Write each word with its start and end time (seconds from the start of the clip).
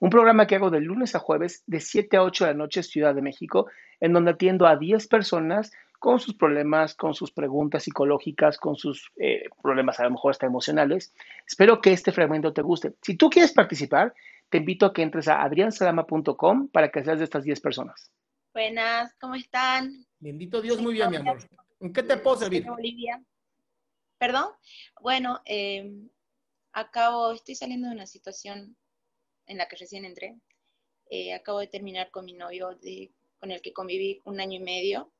un 0.00 0.10
programa 0.10 0.46
que 0.46 0.56
hago 0.56 0.70
de 0.70 0.80
lunes 0.80 1.14
a 1.14 1.18
jueves 1.18 1.62
de 1.66 1.80
7 1.80 2.16
a 2.16 2.22
8 2.22 2.44
de 2.44 2.50
la 2.52 2.56
noche 2.56 2.82
Ciudad 2.82 3.14
de 3.14 3.22
México, 3.22 3.66
en 4.00 4.12
donde 4.12 4.32
atiendo 4.32 4.66
a 4.66 4.76
10 4.76 5.06
personas 5.08 5.72
con 5.98 6.20
sus 6.20 6.34
problemas, 6.34 6.94
con 6.94 7.14
sus 7.14 7.32
preguntas 7.32 7.84
psicológicas, 7.84 8.58
con 8.58 8.76
sus 8.76 9.10
eh, 9.16 9.44
problemas 9.62 9.98
a 10.00 10.04
lo 10.04 10.10
mejor 10.10 10.32
hasta 10.32 10.46
emocionales. 10.46 11.14
Espero 11.46 11.80
que 11.80 11.92
este 11.92 12.12
fragmento 12.12 12.52
te 12.52 12.60
guste. 12.60 12.92
Si 13.00 13.16
tú 13.16 13.30
quieres 13.30 13.52
participar, 13.52 14.12
te 14.50 14.58
invito 14.58 14.84
a 14.84 14.92
que 14.92 15.02
entres 15.02 15.28
a 15.28 15.42
adriansalama.com 15.42 16.68
para 16.68 16.90
que 16.90 17.02
seas 17.02 17.18
de 17.18 17.24
estas 17.24 17.44
10 17.44 17.60
personas. 17.60 18.12
Buenas, 18.52 19.14
¿cómo 19.18 19.34
están? 19.34 20.06
Bendito 20.18 20.60
Dios, 20.60 20.80
muy 20.80 20.92
bien, 20.92 21.10
mi 21.10 21.16
amor. 21.16 21.38
¿En 21.80 21.92
qué 21.92 22.02
te 22.02 22.16
puedo 22.18 22.36
servir? 22.36 22.64
Bolivia. 22.66 23.22
¿Perdón? 24.18 24.48
Bueno, 25.00 25.40
eh, 25.44 25.90
acabo, 26.72 27.32
estoy 27.32 27.54
saliendo 27.54 27.88
de 27.88 27.94
una 27.94 28.06
situación 28.06 28.76
en 29.46 29.58
la 29.58 29.68
que 29.68 29.76
recién 29.76 30.04
entré. 30.04 30.36
Eh, 31.10 31.34
acabo 31.34 31.60
de 31.60 31.66
terminar 31.66 32.10
con 32.10 32.24
mi 32.24 32.32
novio 32.32 32.76
de, 32.82 33.12
con 33.38 33.50
el 33.50 33.60
que 33.60 33.72
conviví 33.72 34.20
un 34.24 34.40
año 34.40 34.58
y 34.58 34.62
medio. 34.62 35.12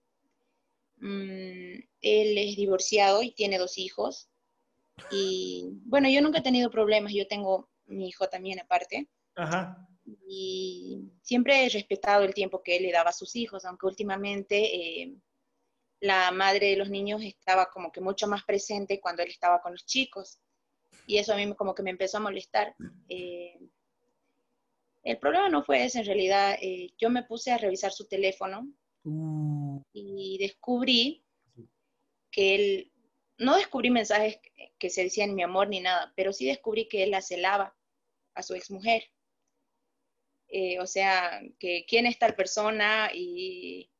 Mm, 0.97 1.81
él 2.01 2.39
es 2.39 2.57
divorciado 2.57 3.23
y 3.23 3.33
tiene 3.33 3.59
dos 3.59 3.79
hijos. 3.79 4.29
Y 5.11 5.71
bueno, 5.85 6.09
yo 6.09 6.23
nunca 6.23 6.39
he 6.39 6.43
tenido 6.43 6.71
problemas, 6.71 7.13
yo 7.13 7.27
tengo 7.27 7.69
mi 7.87 8.09
hijo 8.09 8.29
también 8.29 8.61
aparte. 8.61 9.09
Ajá. 9.35 9.89
Y 10.29 11.11
siempre 11.23 11.65
he 11.65 11.69
respetado 11.69 12.25
el 12.25 12.35
tiempo 12.35 12.63
que 12.63 12.77
él 12.77 12.85
le 12.85 12.93
daba 12.93 13.11
a 13.11 13.15
sus 13.15 13.35
hijos, 13.37 13.65
aunque 13.65 13.87
últimamente 13.87 15.03
eh, 15.03 15.15
la 16.01 16.31
madre 16.31 16.71
de 16.71 16.77
los 16.77 16.91
niños 16.91 17.23
estaba 17.23 17.71
como 17.71 17.91
que 17.91 18.01
mucho 18.01 18.27
más 18.27 18.45
presente 18.45 19.01
cuando 19.01 19.23
él 19.23 19.31
estaba 19.31 19.61
con 19.61 19.73
los 19.73 19.87
chicos. 19.87 20.39
Y 21.07 21.19
eso 21.19 21.33
a 21.33 21.37
mí 21.37 21.55
como 21.55 21.75
que 21.75 21.83
me 21.83 21.91
empezó 21.91 22.19
a 22.19 22.21
molestar. 22.21 22.75
Eh, 23.09 23.59
el 25.05 25.19
problema 25.19 25.49
no 25.49 25.63
fue 25.63 25.85
ese, 25.85 26.01
en 26.01 26.07
realidad. 26.07 26.57
Eh, 26.61 26.93
yo 26.99 27.11
me 27.11 27.23
puse 27.23 27.53
a 27.53 27.59
revisar 27.59 27.93
su 27.93 28.07
teléfono 28.07 28.69
Uh, 29.07 29.83
y 29.93 30.39
descubrí 30.39 31.23
que 32.31 32.55
él, 32.55 32.93
no 33.37 33.55
descubrí 33.57 33.91
mensajes 33.91 34.39
que- 34.79 34.89
se 34.89 35.03
decían 35.03 35.35
mi 35.35 35.43
amor 35.43 35.69
ni 35.69 35.81
nada, 35.81 36.11
pero 36.17 36.33
sí 36.33 36.47
descubrí 36.47 36.89
que 36.89 37.03
él 37.03 37.11
la 37.11 37.21
celaba 37.21 37.77
a 38.35 38.43
su 38.43 38.55
exmujer. 38.55 39.03
Eh, 40.49 40.81
o 40.81 40.87
sea, 40.87 41.43
que 41.59 41.85
quién 41.87 42.07
es 42.07 42.19
tal 42.19 42.35
persona 42.35 43.11
y 43.13 43.91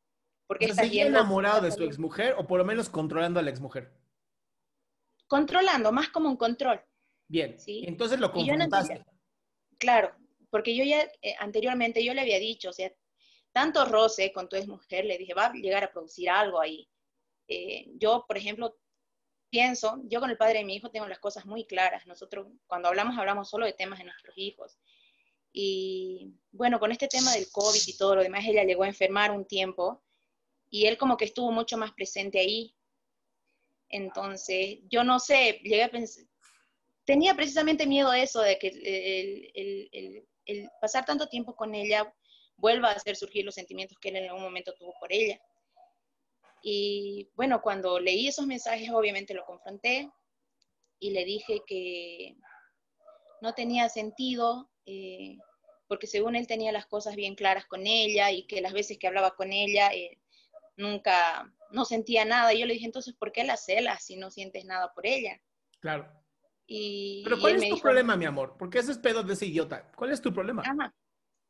por 0.47 0.57
qué 0.57 0.65
¿pero 0.65 0.71
está 0.73 0.83
¿Seguía 0.85 1.03
yendo. 1.03 1.19
enamorado 1.19 1.61
de 1.61 1.71
su 1.71 1.83
exmujer 1.83 2.33
o 2.37 2.47
por 2.47 2.57
lo 2.57 2.65
menos 2.65 2.89
controlando 2.89 3.39
a 3.39 3.43
la 3.43 3.51
exmujer? 3.51 3.91
Controlando, 5.27 5.91
más 5.91 6.09
como 6.09 6.29
un 6.29 6.37
control. 6.37 6.81
Bien, 7.27 7.59
Sí. 7.59 7.83
entonces 7.87 8.19
lo 8.19 8.27
yo 8.29 8.33
no 8.33 8.69
confrontaste. 8.69 9.05
Claro, 9.77 10.15
porque 10.55 10.73
yo 10.73 10.85
ya 10.85 11.01
eh, 11.21 11.35
anteriormente 11.39 12.01
yo 12.01 12.13
le 12.13 12.21
había 12.21 12.39
dicho, 12.39 12.69
o 12.69 12.73
sea, 12.73 12.89
tanto 13.51 13.83
roce 13.83 14.31
con 14.31 14.47
tu 14.47 14.55
mujer, 14.67 15.03
le 15.03 15.17
dije, 15.17 15.33
va 15.33 15.47
a 15.47 15.53
llegar 15.53 15.83
a 15.83 15.91
producir 15.91 16.29
algo 16.29 16.61
ahí. 16.61 16.87
Eh, 17.49 17.87
yo, 17.97 18.23
por 18.25 18.37
ejemplo, 18.37 18.77
pienso, 19.49 19.99
yo 20.05 20.21
con 20.21 20.29
el 20.29 20.37
padre 20.37 20.59
de 20.59 20.63
mi 20.63 20.75
hijo 20.77 20.89
tengo 20.91 21.09
las 21.09 21.19
cosas 21.19 21.45
muy 21.45 21.65
claras. 21.65 22.07
Nosotros 22.07 22.47
cuando 22.67 22.87
hablamos, 22.87 23.17
hablamos 23.17 23.49
solo 23.49 23.65
de 23.65 23.73
temas 23.73 23.99
de 23.99 24.05
nuestros 24.05 24.33
hijos. 24.37 24.77
Y 25.51 26.31
bueno, 26.53 26.79
con 26.79 26.93
este 26.93 27.09
tema 27.09 27.33
del 27.33 27.51
COVID 27.51 27.81
y 27.85 27.97
todo 27.97 28.15
lo 28.15 28.23
demás, 28.23 28.45
ella 28.47 28.63
llegó 28.63 28.83
a 28.83 28.87
enfermar 28.87 29.31
un 29.31 29.43
tiempo 29.45 30.05
y 30.69 30.85
él 30.85 30.97
como 30.97 31.17
que 31.17 31.25
estuvo 31.25 31.51
mucho 31.51 31.75
más 31.75 31.91
presente 31.91 32.39
ahí. 32.39 32.73
Entonces, 33.89 34.79
yo 34.89 35.03
no 35.03 35.19
sé, 35.19 35.59
llegué 35.63 35.83
a 35.83 35.91
pensar, 35.91 36.23
tenía 37.05 37.35
precisamente 37.35 37.85
miedo 37.85 38.09
a 38.09 38.19
eso, 38.19 38.41
de 38.41 38.57
que 38.57 38.67
el, 38.69 39.51
el- 39.53 39.89
el- 39.91 40.27
el 40.45 40.69
pasar 40.81 41.05
tanto 41.05 41.27
tiempo 41.27 41.55
con 41.55 41.75
ella 41.75 42.13
vuelva 42.57 42.89
a 42.89 42.93
hacer 42.93 43.15
surgir 43.15 43.45
los 43.45 43.55
sentimientos 43.55 43.97
que 43.99 44.09
él 44.09 44.17
en 44.17 44.29
algún 44.29 44.43
momento 44.43 44.73
tuvo 44.73 44.93
por 44.99 45.11
ella. 45.11 45.39
Y 46.61 47.29
bueno, 47.35 47.61
cuando 47.61 47.99
leí 47.99 48.27
esos 48.27 48.47
mensajes, 48.47 48.89
obviamente 48.89 49.33
lo 49.33 49.45
confronté 49.45 50.09
y 50.99 51.11
le 51.11 51.25
dije 51.25 51.61
que 51.67 52.35
no 53.41 53.53
tenía 53.53 53.89
sentido, 53.89 54.71
eh, 54.85 55.37
porque 55.87 56.07
según 56.07 56.35
él 56.35 56.47
tenía 56.47 56.71
las 56.71 56.87
cosas 56.87 57.15
bien 57.15 57.35
claras 57.35 57.65
con 57.65 57.85
ella 57.85 58.31
y 58.31 58.47
que 58.47 58.61
las 58.61 58.73
veces 58.73 58.97
que 58.97 59.07
hablaba 59.07 59.35
con 59.35 59.51
ella 59.51 59.89
eh, 59.93 60.17
nunca, 60.77 61.53
no 61.71 61.85
sentía 61.85 62.25
nada. 62.25 62.53
Y 62.53 62.59
yo 62.59 62.65
le 62.65 62.73
dije, 62.73 62.85
entonces, 62.85 63.13
¿por 63.13 63.31
qué 63.31 63.43
la 63.43 63.57
celas 63.57 64.03
si 64.03 64.15
no 64.15 64.31
sientes 64.31 64.65
nada 64.65 64.93
por 64.93 65.05
ella? 65.05 65.39
Claro. 65.79 66.24
Y, 66.67 67.21
Pero 67.23 67.37
y 67.37 67.41
¿cuál 67.41 67.51
él 67.53 67.57
es 67.57 67.61
me 67.63 67.69
tu 67.69 67.75
dijo, 67.75 67.83
problema, 67.83 68.15
mi 68.15 68.25
amor? 68.25 68.55
Porque 68.57 68.79
ese 68.79 68.91
es 68.91 68.97
pedo 68.97 69.23
de 69.23 69.33
ese 69.33 69.45
idiota. 69.45 69.91
¿Cuál 69.95 70.11
es 70.11 70.21
tu 70.21 70.33
problema? 70.33 70.63
Ajá. 70.65 70.93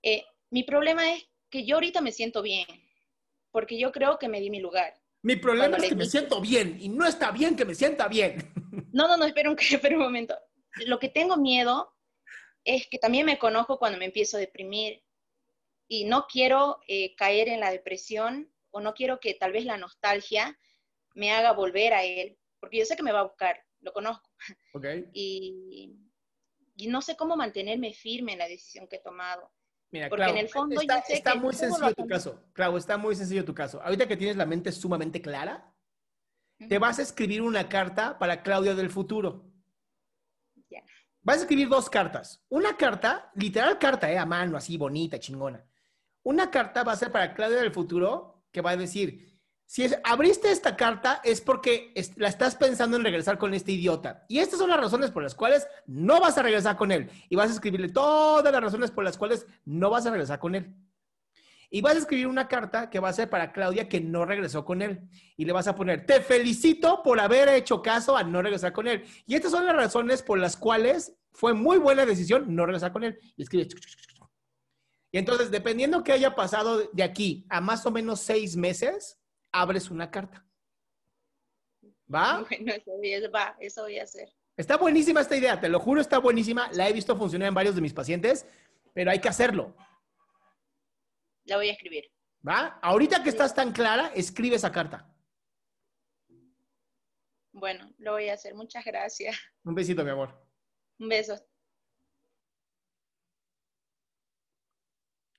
Eh, 0.03 0.23
mi 0.51 0.63
problema 0.63 1.13
es 1.13 1.27
que 1.49 1.65
yo 1.65 1.75
ahorita 1.75 2.01
me 2.01 2.11
siento 2.11 2.41
bien, 2.41 2.65
porque 3.51 3.79
yo 3.79 3.91
creo 3.91 4.19
que 4.19 4.27
me 4.27 4.39
di 4.41 4.49
mi 4.49 4.59
lugar. 4.59 4.93
Mi 5.21 5.35
problema 5.37 5.69
cuando 5.69 5.77
es 5.77 5.89
que 5.89 5.95
me 5.95 6.03
dije- 6.03 6.11
siento 6.19 6.41
bien 6.41 6.77
y 6.79 6.89
no 6.89 7.05
está 7.05 7.31
bien 7.31 7.55
que 7.55 7.65
me 7.65 7.73
sienta 7.75 8.07
bien. 8.07 8.51
No, 8.91 9.07
no, 9.07 9.17
no, 9.17 9.25
espera 9.25 9.49
un, 9.49 9.57
espera 9.89 9.95
un 9.95 10.03
momento. 10.03 10.37
Lo 10.85 10.99
que 10.99 11.09
tengo 11.09 11.37
miedo 11.37 11.93
es 12.63 12.87
que 12.87 12.97
también 12.99 13.25
me 13.25 13.37
conozco 13.39 13.79
cuando 13.79 13.97
me 13.97 14.05
empiezo 14.05 14.37
a 14.37 14.41
deprimir 14.41 15.01
y 15.87 16.03
no 16.05 16.27
quiero 16.27 16.79
eh, 16.87 17.15
caer 17.15 17.47
en 17.47 17.59
la 17.59 17.71
depresión 17.71 18.51
o 18.71 18.81
no 18.81 18.93
quiero 18.93 19.19
que 19.19 19.33
tal 19.35 19.51
vez 19.53 19.65
la 19.65 19.77
nostalgia 19.77 20.59
me 21.13 21.31
haga 21.31 21.53
volver 21.53 21.93
a 21.93 22.03
él, 22.03 22.37
porque 22.59 22.79
yo 22.79 22.85
sé 22.85 22.95
que 22.97 23.03
me 23.03 23.11
va 23.13 23.21
a 23.21 23.23
buscar, 23.27 23.64
lo 23.85 23.93
conozco, 23.93 24.29
y, 25.13 25.95
y 26.75 26.87
no 26.87 27.01
sé 27.01 27.15
cómo 27.15 27.37
mantenerme 27.37 27.93
firme 27.93 28.33
en 28.33 28.39
la 28.39 28.47
decisión 28.47 28.87
que 28.87 28.97
he 28.97 29.01
tomado. 29.01 29.51
Mira, 29.91 30.09
Porque 30.09 30.23
Clau, 30.23 30.35
en 30.35 30.37
el 30.39 30.49
fondo 30.49 30.81
está, 30.81 30.97
yo 30.97 31.03
sé 31.07 31.13
está 31.13 31.33
que 31.33 31.39
muy 31.39 31.53
sencillo 31.53 31.87
lo 31.87 31.93
tu 31.93 32.07
caso. 32.07 32.43
Clau, 32.53 32.75
está 32.75 32.97
muy 32.97 33.15
sencillo 33.15 33.45
tu 33.45 33.53
caso. 33.53 33.81
Ahorita 33.81 34.07
que 34.07 34.17
tienes 34.17 34.35
la 34.35 34.45
mente 34.45 34.71
sumamente 34.71 35.21
clara, 35.21 35.73
te 36.57 36.79
vas 36.79 36.99
a 36.99 37.03
escribir 37.03 37.41
una 37.41 37.69
carta 37.69 38.17
para 38.17 38.41
Claudia 38.41 38.73
del 38.73 38.89
futuro. 38.89 39.45
Ya. 40.69 40.83
Vas 41.21 41.37
a 41.37 41.41
escribir 41.41 41.69
dos 41.69 41.89
cartas. 41.89 42.43
Una 42.49 42.75
carta, 42.75 43.31
literal 43.35 43.77
carta, 43.77 44.11
eh, 44.11 44.17
a 44.17 44.25
mano, 44.25 44.57
así 44.57 44.77
bonita, 44.77 45.19
chingona. 45.19 45.65
Una 46.23 46.49
carta 46.49 46.83
va 46.83 46.93
a 46.93 46.97
ser 46.97 47.11
para 47.11 47.33
Claudia 47.33 47.61
del 47.61 47.71
futuro 47.71 48.45
que 48.51 48.61
va 48.61 48.71
a 48.71 48.77
decir, 48.77 49.34
si 49.67 49.87
abriste 50.03 50.51
esta 50.51 50.75
carta 50.75 51.21
es 51.23 51.41
porque 51.41 51.93
la 52.17 52.27
estás 52.27 52.55
pensando 52.55 52.97
en 52.97 53.03
regresar 53.03 53.37
con 53.37 53.53
este 53.53 53.71
idiota. 53.71 54.23
Y 54.27 54.39
estas 54.39 54.59
son 54.59 54.69
las 54.69 54.79
razones 54.79 55.09
por 55.09 55.23
las 55.23 55.33
cuales 55.33 55.67
no 55.87 56.19
vas 56.19 56.37
a 56.37 56.43
regresar 56.43 56.77
con 56.77 56.91
él. 56.91 57.09
Y 57.29 57.35
vas 57.35 57.49
a 57.49 57.53
escribirle 57.53 57.89
todas 57.89 58.51
las 58.51 58.61
razones 58.61 58.91
por 58.91 59.03
las 59.03 59.17
cuales 59.17 59.47
no 59.65 59.89
vas 59.89 60.05
a 60.05 60.11
regresar 60.11 60.39
con 60.39 60.53
él. 60.53 60.75
Y 61.71 61.81
vas 61.81 61.95
a 61.95 61.99
escribir 61.99 62.27
una 62.27 62.47
carta 62.47 62.91
que 62.91 62.99
va 62.99 63.09
a 63.09 63.13
ser 63.13 63.29
para 63.29 63.51
Claudia 63.51 63.89
que 63.89 63.99
no 63.99 64.23
regresó 64.23 64.63
con 64.63 64.83
él. 64.83 65.09
Y 65.35 65.45
le 65.45 65.51
vas 65.51 65.67
a 65.67 65.75
poner, 65.75 66.05
te 66.05 66.21
felicito 66.21 67.01
por 67.01 67.19
haber 67.19 67.49
hecho 67.49 67.81
caso 67.81 68.15
a 68.15 68.23
no 68.23 68.43
regresar 68.43 68.71
con 68.71 68.87
él. 68.87 69.03
Y 69.25 69.33
estas 69.33 69.51
son 69.51 69.65
las 69.65 69.75
razones 69.75 70.21
por 70.21 70.37
las 70.37 70.55
cuales 70.55 71.17
fue 71.33 71.53
muy 71.55 71.79
buena 71.79 72.05
decisión 72.05 72.55
no 72.55 72.67
regresar 72.67 72.93
con 72.93 73.03
él. 73.03 73.17
Y 73.35 73.41
escribe. 73.41 73.67
Y 75.11 75.17
entonces, 75.17 75.49
dependiendo 75.49 76.03
que 76.03 76.11
haya 76.11 76.35
pasado 76.35 76.89
de 76.93 77.03
aquí 77.03 77.47
a 77.49 77.61
más 77.61 77.85
o 77.85 77.91
menos 77.91 78.19
seis 78.19 78.55
meses, 78.55 79.17
abres 79.61 79.89
una 79.89 80.09
carta. 80.09 80.45
¿Va? 82.13 82.45
Bueno, 82.49 82.73
eso 82.73 82.91
voy 82.91 83.13
a, 83.13 83.29
va, 83.29 83.55
eso 83.59 83.83
voy 83.83 83.99
a 83.99 84.03
hacer. 84.03 84.31
Está 84.57 84.77
buenísima 84.77 85.21
esta 85.21 85.35
idea, 85.35 85.59
te 85.59 85.69
lo 85.69 85.79
juro, 85.79 85.99
está 85.99 86.19
buenísima. 86.19 86.69
La 86.71 86.87
he 86.87 86.93
visto 86.93 87.17
funcionar 87.17 87.47
en 87.49 87.53
varios 87.53 87.75
de 87.75 87.81
mis 87.81 87.93
pacientes, 87.93 88.45
pero 88.93 89.11
hay 89.11 89.19
que 89.19 89.27
hacerlo. 89.27 89.75
La 91.45 91.57
voy 91.57 91.69
a 91.69 91.73
escribir. 91.73 92.05
¿Va? 92.47 92.79
Ahorita 92.81 93.23
que 93.23 93.29
estás 93.29 93.53
tan 93.53 93.71
clara, 93.71 94.11
escribe 94.15 94.55
esa 94.55 94.71
carta. 94.71 95.11
Bueno, 97.51 97.91
lo 97.97 98.13
voy 98.13 98.29
a 98.29 98.33
hacer. 98.33 98.53
Muchas 98.53 98.83
gracias. 98.85 99.35
Un 99.63 99.75
besito, 99.75 100.03
mi 100.03 100.11
amor. 100.11 100.29
Un 100.99 101.09
beso. 101.09 101.35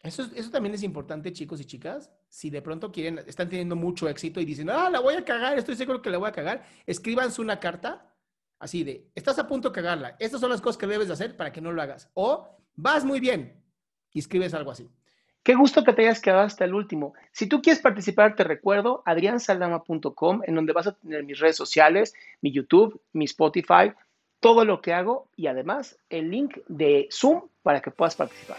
Eso, 0.07 0.29
eso 0.35 0.51
también 0.51 0.75
es 0.75 0.83
importante, 0.83 1.33
chicos 1.33 1.61
y 1.61 1.65
chicas. 1.65 2.11
Si 2.29 2.51
de 2.51 2.63
pronto 2.63 2.93
quieren, 2.93 3.19
están 3.27 3.49
teniendo 3.49 3.77
mucho 3.77 4.09
éxito 4.09 4.41
y 4.41 4.45
dicen, 4.45 4.71
ah, 4.71 4.91
la 4.91 5.01
voy 5.01 5.15
a 5.15 5.25
cagar, 5.25 5.59
estoy 5.59 5.77
seguro 5.77 6.03
que 6.03 6.11
la 6.11 6.19
voy 6.19 6.29
a 6.29 6.33
cagar, 6.33 6.65
escríbanse 6.87 7.41
una 7.41 7.59
carta 7.61 8.13
así 8.59 8.85
de, 8.85 9.11
estás 9.15 9.39
a 9.39 9.47
punto 9.47 9.69
de 9.69 9.75
cagarla, 9.75 10.17
estas 10.19 10.41
son 10.41 10.51
las 10.51 10.61
cosas 10.61 10.79
que 10.79 10.87
debes 10.87 11.09
de 11.09 11.15
hacer 11.15 11.37
para 11.37 11.53
que 11.53 11.61
no 11.61 11.73
lo 11.73 11.83
hagas. 11.83 12.11
O 12.15 12.49
vas 12.75 13.05
muy 13.05 13.21
bien 13.21 13.63
y 14.13 14.21
escribes 14.21 14.55
algo 14.55 14.71
así. 14.71 14.89
Qué 15.43 15.55
gusto 15.55 15.85
que 15.85 15.93
te 15.93 16.03
hayas 16.03 16.21
quedado 16.21 16.43
hasta 16.43 16.65
el 16.65 16.75
último. 16.75 17.15
Si 17.31 17.47
tú 17.47 17.63
quieres 17.63 17.81
participar, 17.81 18.35
te 18.35 18.43
recuerdo 18.43 19.03
adriansaldama.com, 19.07 20.43
en 20.45 20.55
donde 20.57 20.73
vas 20.73 20.89
a 20.89 20.97
tener 20.97 21.23
mis 21.23 21.39
redes 21.39 21.57
sociales, 21.57 22.15
mi 22.41 22.51
YouTube, 22.51 23.01
mi 23.13 23.27
Spotify, 23.27 23.93
todo 24.41 24.65
lo 24.65 24.81
que 24.81 24.93
hago 24.93 25.29
y 25.37 25.47
además 25.47 25.99
el 26.11 26.31
link 26.31 26.59
de 26.67 27.09
Zoom 27.13 27.49
para 27.63 27.81
que 27.81 27.93
puedas 27.93 28.17
participar. 28.17 28.59